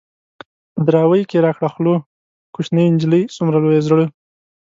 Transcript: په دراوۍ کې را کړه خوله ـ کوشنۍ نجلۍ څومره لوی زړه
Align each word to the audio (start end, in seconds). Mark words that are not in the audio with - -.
په 0.73 0.79
دراوۍ 0.87 1.21
کې 1.29 1.37
را 1.45 1.51
کړه 1.57 1.69
خوله 1.73 1.95
ـ 1.97 2.03
کوشنۍ 2.55 2.85
نجلۍ 2.93 3.23
څومره 3.35 3.57
لوی 3.63 3.79
زړه 3.87 4.05